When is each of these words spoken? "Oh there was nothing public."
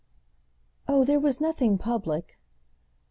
"Oh 0.87 1.05
there 1.05 1.19
was 1.19 1.39
nothing 1.39 1.77
public." 1.77 2.39